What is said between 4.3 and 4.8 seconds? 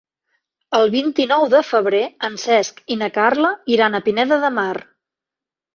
de Mar.